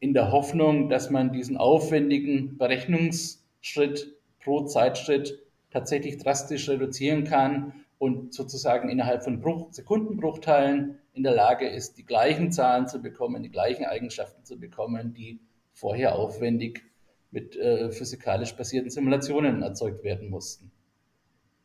in 0.00 0.14
der 0.14 0.30
Hoffnung, 0.30 0.88
dass 0.88 1.10
man 1.10 1.32
diesen 1.32 1.56
aufwendigen 1.56 2.56
Berechnungs- 2.58 3.37
Schritt 3.60 4.16
pro 4.40 4.66
Zeitschritt 4.66 5.42
tatsächlich 5.70 6.18
drastisch 6.18 6.68
reduzieren 6.68 7.24
kann 7.24 7.84
und 7.98 8.32
sozusagen 8.32 8.88
innerhalb 8.88 9.24
von 9.24 9.40
Bruch, 9.40 9.72
Sekundenbruchteilen 9.72 10.98
in 11.12 11.22
der 11.22 11.34
Lage 11.34 11.68
ist, 11.68 11.98
die 11.98 12.06
gleichen 12.06 12.52
Zahlen 12.52 12.86
zu 12.86 13.02
bekommen, 13.02 13.42
die 13.42 13.50
gleichen 13.50 13.84
Eigenschaften 13.84 14.44
zu 14.44 14.58
bekommen, 14.58 15.12
die 15.14 15.40
vorher 15.72 16.14
aufwendig 16.14 16.84
mit 17.30 17.56
äh, 17.56 17.90
physikalisch 17.90 18.54
basierten 18.54 18.90
Simulationen 18.90 19.62
erzeugt 19.62 20.04
werden 20.04 20.30
mussten. 20.30 20.70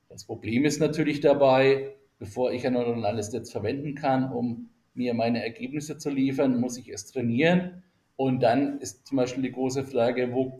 Das 0.09 0.25
Problem 0.25 0.65
ist 0.65 0.79
natürlich 0.79 1.21
dabei, 1.21 1.95
bevor 2.19 2.51
ich 2.51 2.65
ein 2.67 2.73
neuronales 2.73 3.31
Netz 3.31 3.51
verwenden 3.51 3.95
kann, 3.95 4.31
um 4.31 4.69
mir 4.93 5.13
meine 5.13 5.43
Ergebnisse 5.43 5.97
zu 5.97 6.09
liefern, 6.09 6.59
muss 6.59 6.77
ich 6.77 6.89
es 6.89 7.11
trainieren. 7.11 7.83
Und 8.15 8.43
dann 8.43 8.79
ist 8.79 9.07
zum 9.07 9.17
Beispiel 9.17 9.43
die 9.43 9.51
große 9.51 9.83
Frage, 9.83 10.31
wo 10.33 10.59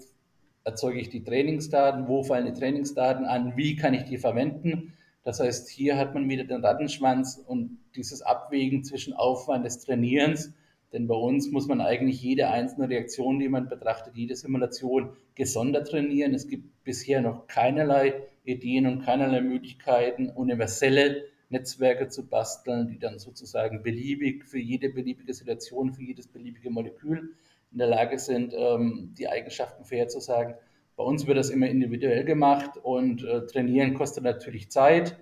erzeuge 0.64 1.00
ich 1.00 1.10
die 1.10 1.24
Trainingsdaten, 1.24 2.08
wo 2.08 2.24
fallen 2.24 2.46
die 2.46 2.60
Trainingsdaten 2.60 3.26
an, 3.26 3.58
wie 3.58 3.76
kann 3.76 3.94
ich 3.94 4.04
die 4.04 4.18
verwenden. 4.18 4.94
Das 5.24 5.40
heißt, 5.40 5.70
hier 5.70 5.98
hat 5.98 6.14
man 6.14 6.30
wieder 6.30 6.44
den 6.44 6.64
Rattenschwanz 6.64 7.42
und 7.46 7.80
dieses 7.96 8.22
Abwägen 8.22 8.84
zwischen 8.84 9.14
Aufwand 9.14 9.66
des 9.66 9.80
Trainierens. 9.80 10.54
Denn 10.92 11.08
bei 11.08 11.16
uns 11.16 11.50
muss 11.50 11.68
man 11.68 11.82
eigentlich 11.82 12.22
jede 12.22 12.50
einzelne 12.50 12.90
Reaktion, 12.90 13.40
die 13.40 13.50
man 13.50 13.68
betrachtet, 13.68 14.16
jede 14.16 14.36
Simulation 14.36 15.10
gesondert 15.36 15.90
trainieren. 15.90 16.34
Es 16.34 16.48
gibt 16.48 16.84
bisher 16.84 17.22
noch 17.22 17.48
keinerlei 17.48 18.14
Ideen 18.44 18.86
und 18.86 19.04
keinerlei 19.04 19.42
Möglichkeiten, 19.42 20.30
universelle 20.30 21.24
Netzwerke 21.50 22.10
zu 22.10 22.28
basteln, 22.28 22.90
die 22.90 23.00
dann 23.00 23.18
sozusagen 23.20 23.82
beliebig 23.82 24.46
für 24.46 24.60
jede 24.60 24.90
beliebige 24.90 25.34
Situation, 25.34 25.94
für 25.94 26.04
jedes 26.04 26.28
beliebige 26.28 26.70
Molekül 26.70 27.34
in 27.74 27.80
der 27.80 27.88
Lage 27.88 28.18
sind, 28.20 28.54
ähm, 28.56 29.14
die 29.18 29.28
Eigenschaften 29.28 29.84
vorherzusagen. 29.84 30.56
Bei 30.96 31.04
uns 31.04 31.26
wird 31.28 31.38
das 31.38 31.50
immer 31.50 31.68
individuell 31.68 32.24
gemacht 32.24 32.78
und 32.82 33.24
äh, 33.24 33.46
trainieren 33.48 33.96
kostet 33.96 34.24
natürlich 34.24 34.72
Zeit. 34.72 35.18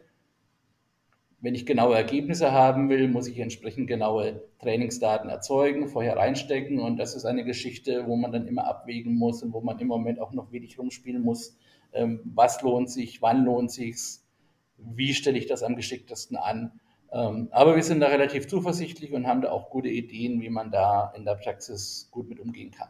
Wenn 1.39 1.55
ich 1.55 1.65
genaue 1.65 1.95
Ergebnisse 1.95 2.51
haben 2.51 2.89
will, 2.89 3.07
muss 3.07 3.27
ich 3.27 3.39
entsprechend 3.39 3.87
genaue 3.87 4.43
Trainingsdaten 4.59 5.29
erzeugen, 5.29 5.87
vorher 5.87 6.17
reinstecken 6.17 6.79
und 6.79 6.97
das 6.97 7.15
ist 7.15 7.25
eine 7.25 7.43
Geschichte, 7.45 8.05
wo 8.05 8.15
man 8.15 8.31
dann 8.31 8.47
immer 8.47 8.67
abwägen 8.67 9.15
muss 9.15 9.41
und 9.41 9.53
wo 9.53 9.61
man 9.61 9.79
im 9.79 9.87
Moment 9.87 10.19
auch 10.19 10.33
noch 10.33 10.51
wenig 10.51 10.77
rumspielen 10.77 11.23
muss. 11.23 11.57
Ähm, 11.93 12.19
was 12.25 12.61
lohnt 12.61 12.91
sich, 12.91 13.21
wann 13.21 13.43
lohnt 13.45 13.71
sich's, 13.71 14.27
wie 14.77 15.13
stelle 15.13 15.37
ich 15.37 15.47
das 15.47 15.63
am 15.63 15.75
geschicktesten 15.75 16.37
an? 16.37 16.79
Ähm, 17.11 17.49
aber 17.51 17.75
wir 17.75 17.83
sind 17.83 17.99
da 17.99 18.07
relativ 18.07 18.47
zuversichtlich 18.47 19.11
und 19.13 19.27
haben 19.27 19.41
da 19.41 19.51
auch 19.51 19.69
gute 19.69 19.89
Ideen, 19.89 20.41
wie 20.41 20.49
man 20.49 20.71
da 20.71 21.11
in 21.15 21.25
der 21.25 21.35
Praxis 21.35 22.07
gut 22.11 22.29
mit 22.29 22.39
umgehen 22.39 22.71
kann. 22.71 22.89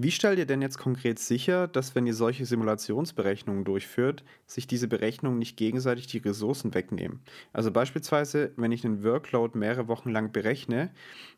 Wie 0.00 0.12
stellt 0.12 0.38
ihr 0.38 0.46
denn 0.46 0.62
jetzt 0.62 0.78
konkret 0.78 1.18
sicher, 1.18 1.66
dass 1.66 1.96
wenn 1.96 2.06
ihr 2.06 2.14
solche 2.14 2.46
Simulationsberechnungen 2.46 3.64
durchführt, 3.64 4.22
sich 4.46 4.68
diese 4.68 4.86
Berechnungen 4.86 5.40
nicht 5.40 5.56
gegenseitig 5.56 6.06
die 6.06 6.18
Ressourcen 6.18 6.72
wegnehmen? 6.72 7.20
Also 7.52 7.72
beispielsweise, 7.72 8.52
wenn 8.56 8.70
ich 8.70 8.84
einen 8.84 9.02
Workload 9.02 9.58
mehrere 9.58 9.88
Wochen 9.88 10.10
lang 10.10 10.30
berechne 10.30 10.92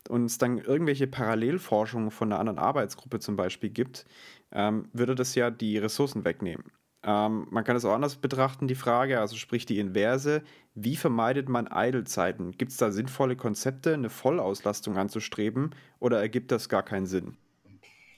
und 0.09 0.25
es 0.25 0.37
dann 0.37 0.59
irgendwelche 0.59 1.07
Parallelforschungen 1.07 2.11
von 2.11 2.31
einer 2.31 2.39
anderen 2.39 2.59
Arbeitsgruppe 2.59 3.17
zum 3.17 3.35
Beispiel 3.35 3.71
gibt, 3.71 4.05
ähm, 4.51 4.89
würde 4.93 5.15
das 5.15 5.33
ja 5.33 5.49
die 5.49 5.79
Ressourcen 5.79 6.23
wegnehmen. 6.23 6.65
Ähm, 7.03 7.47
man 7.49 7.63
kann 7.63 7.75
es 7.75 7.85
auch 7.85 7.93
anders 7.93 8.15
betrachten, 8.17 8.67
die 8.67 8.75
Frage, 8.75 9.19
also 9.19 9.35
sprich 9.35 9.65
die 9.65 9.79
Inverse. 9.79 10.43
Wie 10.75 10.95
vermeidet 10.95 11.49
man 11.49 11.67
Idlezeiten? 11.71 12.51
Gibt 12.51 12.71
es 12.71 12.77
da 12.77 12.91
sinnvolle 12.91 13.35
Konzepte, 13.35 13.93
eine 13.93 14.09
Vollauslastung 14.09 14.97
anzustreben 14.97 15.73
oder 15.99 16.19
ergibt 16.19 16.51
das 16.51 16.69
gar 16.69 16.83
keinen 16.83 17.07
Sinn? 17.07 17.37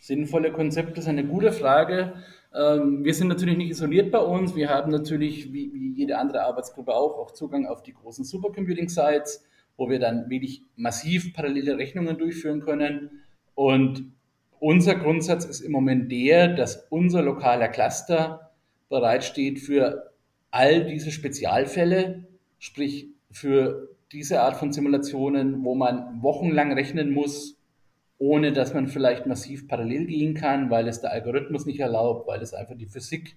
Sinnvolle 0.02 0.52
Konzepte 0.52 1.00
ist 1.00 1.08
eine 1.08 1.26
gute 1.26 1.54
Frage. 1.54 2.16
Ähm, 2.54 3.06
wir 3.06 3.14
sind 3.14 3.30
natürlich 3.30 3.58
nicht 3.58 3.70
isoliert 3.70 4.12
bei 4.12 4.20
uns. 4.20 4.54
Wir 4.54 4.70
haben 4.70 4.92
natürlich, 4.92 5.54
wie, 5.54 5.72
wie 5.74 5.94
jede 5.94 6.18
andere 6.18 6.44
Arbeitsgruppe 6.44 6.94
auch, 6.94 7.18
auch 7.18 7.32
Zugang 7.32 7.66
auf 7.66 7.84
die 7.84 7.94
großen 7.94 8.26
Supercomputing-Sites, 8.26 9.46
wo 9.78 9.90
wir 9.90 10.00
dann 10.00 10.30
wirklich 10.30 10.64
massiv 10.76 11.34
parallele 11.34 11.78
Rechnungen 11.78 12.18
durchführen 12.18 12.60
können. 12.60 13.22
Und 13.56 14.12
unser 14.60 14.96
Grundsatz 14.96 15.46
ist 15.46 15.62
im 15.62 15.72
Moment 15.72 16.12
der, 16.12 16.50
dass 16.50 16.86
unser 16.90 17.22
lokaler 17.22 17.70
Cluster 17.70 18.53
bereitsteht 18.94 19.60
für 19.60 20.12
all 20.52 20.86
diese 20.86 21.10
Spezialfälle, 21.10 22.28
sprich 22.60 23.08
für 23.32 23.90
diese 24.12 24.42
Art 24.42 24.56
von 24.56 24.72
Simulationen, 24.72 25.66
wo 25.66 25.74
man 25.74 26.22
wochenlang 26.22 26.72
rechnen 26.72 27.12
muss, 27.12 27.58
ohne 28.20 28.54
dass 28.54 28.76
man 28.76 28.88
vielleicht 28.88 29.26
massiv 29.26 29.68
parallel 29.68 30.06
gehen 30.06 30.36
kann, 30.36 30.70
weil 30.70 30.88
es 30.88 31.02
der 31.02 31.12
Algorithmus 31.12 31.66
nicht 31.66 31.80
erlaubt, 31.80 32.28
weil 32.28 32.40
es 32.44 32.54
einfach 32.54 32.78
die 32.78 32.86
Physik, 32.86 33.36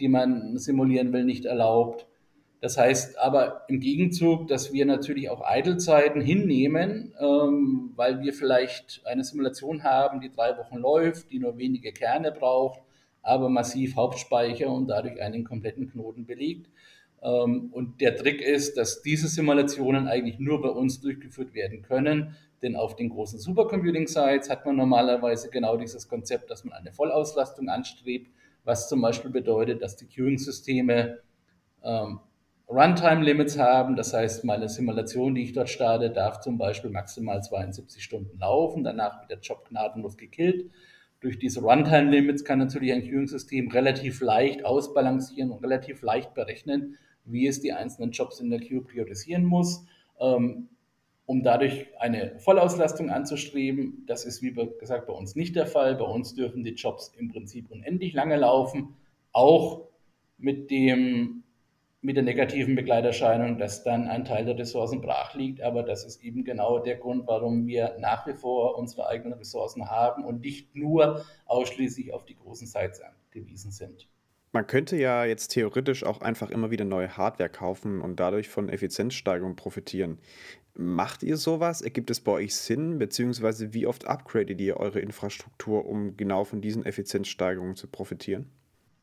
die 0.00 0.08
man 0.08 0.56
simulieren 0.56 1.12
will, 1.12 1.24
nicht 1.24 1.44
erlaubt. 1.44 2.06
Das 2.62 2.78
heißt 2.78 3.18
aber 3.18 3.66
im 3.68 3.80
Gegenzug, 3.80 4.48
dass 4.48 4.72
wir 4.72 4.86
natürlich 4.86 5.28
auch 5.28 5.44
Idlezeiten 5.46 6.22
hinnehmen, 6.22 7.12
ähm, 7.20 7.92
weil 7.96 8.22
wir 8.22 8.32
vielleicht 8.32 9.02
eine 9.04 9.24
Simulation 9.24 9.84
haben, 9.84 10.22
die 10.22 10.32
drei 10.32 10.56
Wochen 10.56 10.78
läuft, 10.78 11.30
die 11.30 11.38
nur 11.38 11.58
wenige 11.58 11.92
Kerne 11.92 12.32
braucht 12.32 12.80
aber 13.26 13.48
massiv 13.48 13.96
Hauptspeicher 13.96 14.70
und 14.70 14.88
dadurch 14.88 15.20
einen 15.20 15.44
kompletten 15.44 15.90
Knoten 15.90 16.26
belegt. 16.26 16.70
Ähm, 17.22 17.70
und 17.72 18.00
der 18.00 18.16
Trick 18.16 18.40
ist, 18.40 18.76
dass 18.76 19.02
diese 19.02 19.28
Simulationen 19.28 20.06
eigentlich 20.06 20.38
nur 20.38 20.62
bei 20.62 20.68
uns 20.68 21.00
durchgeführt 21.00 21.54
werden 21.54 21.82
können, 21.82 22.36
denn 22.62 22.76
auf 22.76 22.96
den 22.96 23.10
großen 23.10 23.38
Supercomputing-Sites 23.38 24.48
hat 24.48 24.64
man 24.64 24.76
normalerweise 24.76 25.50
genau 25.50 25.76
dieses 25.76 26.08
Konzept, 26.08 26.50
dass 26.50 26.64
man 26.64 26.74
eine 26.74 26.92
Vollauslastung 26.92 27.68
anstrebt, 27.68 28.30
was 28.64 28.88
zum 28.88 29.00
Beispiel 29.00 29.30
bedeutet, 29.30 29.82
dass 29.82 29.96
die 29.96 30.06
Queuing-Systeme 30.06 31.18
ähm, 31.82 32.20
Runtime-Limits 32.68 33.58
haben. 33.58 33.96
Das 33.96 34.12
heißt, 34.12 34.44
meine 34.44 34.68
Simulation, 34.68 35.34
die 35.34 35.42
ich 35.42 35.52
dort 35.52 35.68
starte, 35.68 36.10
darf 36.10 36.40
zum 36.40 36.58
Beispiel 36.58 36.90
maximal 36.90 37.42
72 37.42 38.02
Stunden 38.02 38.38
laufen. 38.38 38.82
Danach 38.82 39.20
wird 39.20 39.30
der 39.30 39.38
Job 39.38 39.68
gnadenlos 39.68 40.16
gekillt. 40.16 40.70
Durch 41.26 41.40
diese 41.40 41.60
Runtime-Limits 41.60 42.44
kann 42.44 42.60
natürlich 42.60 42.92
ein 42.92 43.02
Queuing-System 43.02 43.72
relativ 43.72 44.20
leicht 44.20 44.64
ausbalancieren 44.64 45.50
und 45.50 45.60
relativ 45.60 46.02
leicht 46.02 46.34
berechnen, 46.34 46.98
wie 47.24 47.48
es 47.48 47.60
die 47.60 47.72
einzelnen 47.72 48.12
Jobs 48.12 48.38
in 48.38 48.48
der 48.48 48.60
Queue 48.60 48.80
priorisieren 48.80 49.44
muss, 49.44 49.84
ähm, 50.20 50.68
um 51.24 51.42
dadurch 51.42 51.88
eine 51.98 52.38
Vollauslastung 52.38 53.10
anzustreben. 53.10 54.04
Das 54.06 54.24
ist, 54.24 54.40
wie 54.40 54.54
gesagt, 54.78 55.08
bei 55.08 55.12
uns 55.12 55.34
nicht 55.34 55.56
der 55.56 55.66
Fall. 55.66 55.96
Bei 55.96 56.04
uns 56.04 56.36
dürfen 56.36 56.62
die 56.62 56.74
Jobs 56.74 57.12
im 57.18 57.26
Prinzip 57.26 57.72
unendlich 57.72 58.12
lange 58.12 58.36
laufen, 58.36 58.94
auch 59.32 59.88
mit 60.38 60.70
dem 60.70 61.42
mit 62.06 62.16
der 62.16 62.22
negativen 62.22 62.76
Begleiterscheinung, 62.76 63.58
dass 63.58 63.82
dann 63.82 64.06
ein 64.06 64.24
Teil 64.24 64.44
der 64.44 64.56
Ressourcen 64.56 65.00
brach 65.00 65.34
liegt. 65.34 65.60
Aber 65.60 65.82
das 65.82 66.04
ist 66.04 66.22
eben 66.22 66.44
genau 66.44 66.78
der 66.78 66.94
Grund, 66.94 67.26
warum 67.26 67.66
wir 67.66 67.96
nach 67.98 68.28
wie 68.28 68.34
vor 68.34 68.78
unsere 68.78 69.08
eigenen 69.08 69.36
Ressourcen 69.36 69.90
haben 69.90 70.24
und 70.24 70.40
nicht 70.40 70.76
nur 70.76 71.24
ausschließlich 71.46 72.14
auf 72.14 72.24
die 72.24 72.36
großen 72.36 72.68
Sites 72.68 73.00
angewiesen 73.02 73.72
sind. 73.72 74.08
Man 74.52 74.68
könnte 74.68 74.96
ja 74.96 75.24
jetzt 75.24 75.48
theoretisch 75.48 76.04
auch 76.04 76.20
einfach 76.20 76.50
immer 76.50 76.70
wieder 76.70 76.84
neue 76.84 77.16
Hardware 77.16 77.50
kaufen 77.50 78.00
und 78.00 78.20
dadurch 78.20 78.48
von 78.48 78.68
Effizienzsteigerung 78.68 79.56
profitieren. 79.56 80.18
Macht 80.74 81.24
ihr 81.24 81.36
sowas? 81.36 81.82
Ergibt 81.82 82.10
es 82.10 82.20
bei 82.20 82.32
euch 82.32 82.54
Sinn? 82.54 82.98
Beziehungsweise 82.98 83.74
wie 83.74 83.88
oft 83.88 84.06
upgradet 84.06 84.60
ihr 84.60 84.76
eure 84.76 85.00
Infrastruktur, 85.00 85.86
um 85.86 86.16
genau 86.16 86.44
von 86.44 86.60
diesen 86.60 86.86
Effizienzsteigerungen 86.86 87.74
zu 87.74 87.88
profitieren? 87.88 88.48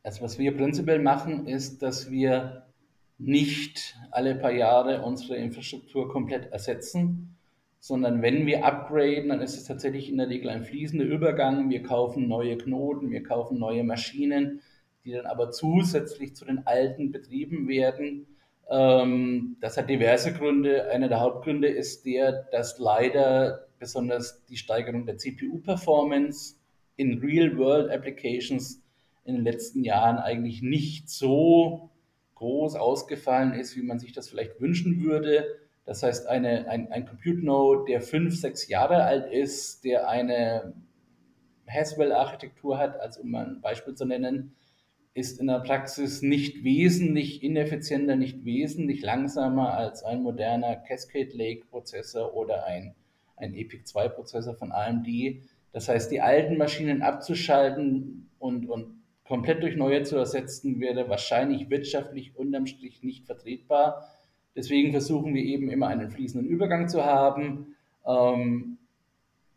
Also 0.02 0.22
was 0.22 0.38
wir 0.38 0.56
prinzipiell 0.56 1.00
machen, 1.00 1.46
ist, 1.46 1.82
dass 1.82 2.10
wir 2.10 2.64
nicht 3.18 3.96
alle 4.10 4.34
paar 4.34 4.52
Jahre 4.52 5.02
unsere 5.02 5.36
Infrastruktur 5.36 6.08
komplett 6.08 6.50
ersetzen, 6.52 7.36
sondern 7.80 8.22
wenn 8.22 8.46
wir 8.46 8.64
upgraden, 8.64 9.28
dann 9.28 9.42
ist 9.42 9.56
es 9.56 9.64
tatsächlich 9.64 10.08
in 10.08 10.16
der 10.16 10.28
Regel 10.28 10.48
ein 10.48 10.64
fließender 10.64 11.04
Übergang. 11.04 11.68
Wir 11.68 11.82
kaufen 11.82 12.28
neue 12.28 12.56
Knoten, 12.56 13.10
wir 13.10 13.22
kaufen 13.22 13.58
neue 13.58 13.84
Maschinen, 13.84 14.62
die 15.04 15.12
dann 15.12 15.26
aber 15.26 15.50
zusätzlich 15.50 16.34
zu 16.34 16.46
den 16.46 16.66
alten 16.66 17.12
betrieben 17.12 17.68
werden. 17.68 18.26
Ähm, 18.70 19.56
das 19.60 19.76
hat 19.76 19.90
diverse 19.90 20.32
Gründe. 20.32 20.90
Einer 20.90 21.08
der 21.08 21.20
Hauptgründe 21.20 21.68
ist 21.68 22.06
der, 22.06 22.44
dass 22.52 22.78
leider 22.78 23.66
besonders 23.78 24.42
die 24.46 24.56
Steigerung 24.56 25.04
der 25.04 25.18
CPU-Performance 25.18 26.56
in 26.96 27.18
Real-World-Applications 27.18 28.82
in 29.24 29.34
den 29.34 29.44
letzten 29.44 29.84
Jahren 29.84 30.16
eigentlich 30.16 30.62
nicht 30.62 31.10
so 31.10 31.90
groß 32.44 32.76
ausgefallen 32.76 33.54
ist, 33.54 33.74
wie 33.74 33.82
man 33.82 33.98
sich 33.98 34.12
das 34.12 34.28
vielleicht 34.28 34.60
wünschen 34.60 35.02
würde. 35.02 35.46
Das 35.86 36.02
heißt, 36.02 36.26
eine, 36.26 36.68
ein, 36.68 36.92
ein 36.92 37.06
Compute 37.06 37.42
Node, 37.42 37.86
der 37.88 38.02
fünf, 38.02 38.38
sechs 38.38 38.68
Jahre 38.68 39.04
alt 39.04 39.32
ist, 39.32 39.82
der 39.84 40.08
eine 40.08 40.74
Haswell-Architektur 41.66 42.76
hat, 42.76 43.00
als 43.00 43.16
um 43.16 43.30
mal 43.30 43.46
ein 43.46 43.60
Beispiel 43.62 43.94
zu 43.94 44.04
nennen, 44.04 44.54
ist 45.14 45.40
in 45.40 45.46
der 45.46 45.60
Praxis 45.60 46.20
nicht 46.20 46.64
wesentlich 46.64 47.42
ineffizienter, 47.42 48.14
nicht 48.14 48.44
wesentlich 48.44 49.00
langsamer 49.00 49.72
als 49.72 50.02
ein 50.02 50.22
moderner 50.22 50.76
Cascade 50.76 51.30
Lake 51.34 51.64
Prozessor 51.70 52.34
oder 52.34 52.66
ein, 52.66 52.94
ein 53.36 53.54
EPIC 53.54 53.86
2 53.86 54.08
Prozessor 54.08 54.54
von 54.54 54.70
AMD. 54.70 55.08
Das 55.72 55.88
heißt, 55.88 56.10
die 56.10 56.20
alten 56.20 56.58
Maschinen 56.58 57.00
abzuschalten 57.00 58.28
und, 58.38 58.68
und 58.68 58.93
komplett 59.24 59.62
durch 59.62 59.76
neue 59.76 60.02
zu 60.02 60.16
ersetzen, 60.16 60.80
wäre 60.80 61.08
wahrscheinlich 61.08 61.70
wirtschaftlich 61.70 62.36
unterm 62.36 62.66
Strich 62.66 63.02
nicht 63.02 63.26
vertretbar. 63.26 64.08
Deswegen 64.54 64.92
versuchen 64.92 65.34
wir 65.34 65.42
eben 65.42 65.70
immer 65.70 65.88
einen 65.88 66.10
fließenden 66.10 66.48
Übergang 66.48 66.88
zu 66.88 67.04
haben. 67.04 67.74
Ähm, 68.06 68.78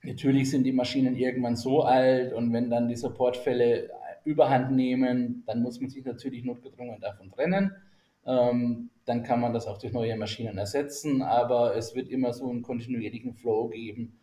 natürlich 0.03 0.49
sind 0.49 0.63
die 0.63 0.71
Maschinen 0.71 1.15
irgendwann 1.15 1.55
so 1.55 1.83
alt 1.83 2.33
und 2.33 2.53
wenn 2.53 2.69
dann 2.69 2.87
die 2.87 2.95
Supportfälle 2.95 3.89
überhand 4.23 4.71
nehmen, 4.71 5.43
dann 5.45 5.61
muss 5.61 5.79
man 5.79 5.89
sich 5.89 6.03
natürlich 6.03 6.43
notgedrungen 6.43 6.99
davon 6.99 7.31
trennen. 7.31 7.71
Ähm, 8.25 8.89
dann 9.05 9.23
kann 9.23 9.39
man 9.39 9.53
das 9.53 9.67
auch 9.67 9.77
durch 9.77 9.93
neue 9.93 10.17
Maschinen 10.17 10.57
ersetzen, 10.57 11.21
aber 11.21 11.75
es 11.75 11.95
wird 11.95 12.09
immer 12.09 12.33
so 12.33 12.49
einen 12.49 12.61
kontinuierlichen 12.61 13.33
Flow 13.33 13.69
geben. 13.69 14.17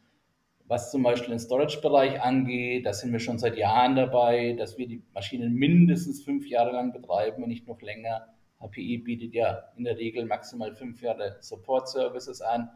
Was 0.67 0.91
zum 0.91 1.03
Beispiel 1.03 1.31
den 1.31 1.39
Storage-Bereich 1.39 2.23
angeht, 2.23 2.87
da 2.87 2.95
sind 2.95 3.13
wir 3.13 3.19
schon 3.19 3.39
seit 3.39 3.59
Jahren 3.59 3.97
dabei, 3.97 4.55
dass 4.55 4.79
wir 4.79 4.89
die 4.89 5.03
Maschinen 5.13 5.55
mindestens 5.55 6.23
fünf 6.23 6.49
Jahre 6.49 6.73
lang 6.73 6.93
betreiben, 6.93 7.43
wenn 7.43 7.51
nicht 7.51 7.69
noch 7.69 7.83
länger. 7.83 8.29
HPI 8.61 8.99
bietet 8.99 9.35
ja 9.35 9.65
in 9.77 9.85
der 9.85 9.99
Regel 9.99 10.25
maximal 10.25 10.75
fünf 10.75 11.03
Jahre 11.03 11.37
Support-Services 11.41 12.41
an. 12.41 12.71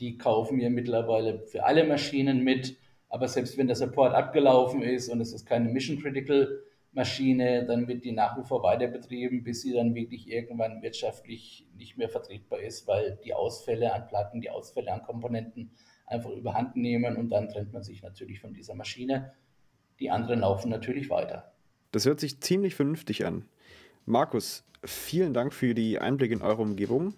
Die 0.00 0.18
kaufen 0.18 0.58
wir 0.58 0.68
mittlerweile 0.70 1.40
für 1.46 1.64
alle 1.64 1.84
Maschinen 1.84 2.42
mit. 2.42 2.76
Aber 3.08 3.28
selbst 3.28 3.56
wenn 3.56 3.68
der 3.68 3.76
Support 3.76 4.14
abgelaufen 4.14 4.82
ist 4.82 5.08
und 5.08 5.20
es 5.20 5.32
ist 5.32 5.46
keine 5.46 5.68
Mission-Critical 5.68 6.60
Maschine, 6.92 7.64
dann 7.66 7.86
wird 7.86 8.04
die 8.04 8.12
nach 8.12 8.36
wie 8.36 8.46
vor 8.46 8.62
weiter 8.62 8.88
betrieben, 8.88 9.44
bis 9.44 9.62
sie 9.62 9.72
dann 9.72 9.94
wirklich 9.94 10.28
irgendwann 10.28 10.82
wirtschaftlich 10.82 11.68
nicht 11.76 11.96
mehr 11.96 12.08
vertretbar 12.08 12.60
ist, 12.60 12.88
weil 12.88 13.18
die 13.24 13.34
Ausfälle 13.34 13.92
an 13.92 14.08
Platten, 14.08 14.40
die 14.40 14.50
Ausfälle 14.50 14.92
an 14.92 15.02
Komponenten 15.02 15.70
einfach 16.08 16.30
überhand 16.30 16.76
nehmen 16.76 17.16
und 17.16 17.30
dann 17.30 17.48
trennt 17.48 17.72
man 17.72 17.82
sich 17.82 18.02
natürlich 18.02 18.40
von 18.40 18.54
dieser 18.54 18.74
Maschine. 18.74 19.32
Die 20.00 20.10
anderen 20.10 20.40
laufen 20.40 20.70
natürlich 20.70 21.10
weiter. 21.10 21.52
Das 21.92 22.06
hört 22.06 22.20
sich 22.20 22.40
ziemlich 22.40 22.74
vernünftig 22.74 23.24
an. 23.24 23.44
Markus, 24.06 24.64
vielen 24.84 25.34
Dank 25.34 25.52
für 25.52 25.74
die 25.74 25.98
Einblicke 25.98 26.34
in 26.34 26.42
eure 26.42 26.62
Umgebung. 26.62 27.14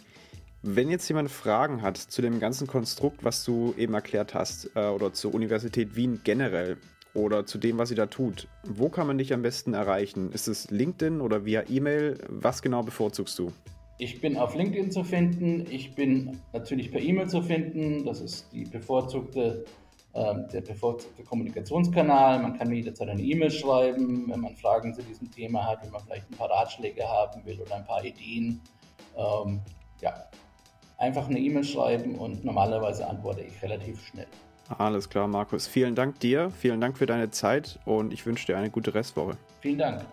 Wenn 0.63 0.91
jetzt 0.91 1.09
jemand 1.09 1.31
Fragen 1.31 1.83
hat 1.83 1.97
zu 1.97 2.21
dem 2.21 2.39
ganzen 2.39 2.67
Konstrukt, 2.67 3.25
was 3.25 3.45
du 3.45 3.75
eben 3.79 3.95
erklärt 3.95 4.35
hast, 4.35 4.71
äh, 4.77 4.89
oder 4.89 5.13
zur 5.13 5.35
Universität 5.35 5.97
Wien 5.97 6.21
generell 6.23 6.77
oder 7.15 7.47
zu 7.47 7.59
dem, 7.59 7.79
was 7.79 7.89
sie 7.89 7.95
da 7.95 8.07
tut, 8.07 8.47
wo 8.65 8.89
kann 8.89 9.07
man 9.07 9.19
dich 9.19 9.33
am 9.33 9.43
besten 9.43 9.73
erreichen? 9.73 10.33
Ist 10.33 10.49
es 10.49 10.71
LinkedIn 10.71 11.21
oder 11.21 11.45
via 11.45 11.65
E-Mail? 11.69 12.19
Was 12.29 12.61
genau 12.61 12.83
bevorzugst 12.83 13.39
du? 13.39 13.53
Ich 14.01 14.19
bin 14.19 14.39
auf 14.39 14.55
LinkedIn 14.55 14.91
zu 14.91 15.05
finden. 15.05 15.67
Ich 15.71 15.95
bin 15.95 16.41
natürlich 16.55 16.91
per 16.91 17.03
E-Mail 17.03 17.29
zu 17.29 17.43
finden. 17.43 18.07
Das 18.07 18.23
ist 18.23 18.51
die 18.51 18.65
bevorzugte, 18.65 19.67
äh, 20.15 20.35
der 20.51 20.63
bevorzugte 20.63 21.23
Kommunikationskanal. 21.23 22.41
Man 22.41 22.57
kann 22.57 22.69
mir 22.69 22.77
jederzeit 22.77 23.11
eine 23.11 23.21
E-Mail 23.21 23.51
schreiben, 23.51 24.25
wenn 24.31 24.41
man 24.41 24.57
Fragen 24.57 24.95
zu 24.95 25.03
diesem 25.03 25.31
Thema 25.31 25.67
hat, 25.67 25.85
wenn 25.85 25.91
man 25.91 26.01
vielleicht 26.03 26.31
ein 26.31 26.37
paar 26.39 26.51
Ratschläge 26.51 27.07
haben 27.07 27.45
will 27.45 27.61
oder 27.61 27.75
ein 27.75 27.85
paar 27.85 28.03
Ideen. 28.03 28.63
Ähm, 29.19 29.61
ja, 30.01 30.15
einfach 30.97 31.29
eine 31.29 31.39
E-Mail 31.39 31.65
schreiben 31.65 32.15
und 32.15 32.43
normalerweise 32.43 33.07
antworte 33.07 33.43
ich 33.43 33.63
relativ 33.63 34.03
schnell. 34.07 34.29
Alles 34.79 35.11
klar, 35.11 35.29
Markus. 35.29 35.67
Vielen 35.67 35.95
Dank 35.95 36.21
dir, 36.21 36.49
vielen 36.49 36.81
Dank 36.81 36.97
für 36.97 37.05
deine 37.05 37.33
Zeit 37.33 37.79
und 37.85 38.15
ich 38.15 38.25
wünsche 38.25 38.47
dir 38.47 38.57
eine 38.57 38.71
gute 38.71 38.95
Restwoche. 38.95 39.37
Vielen 39.61 39.77
Dank. 39.77 40.07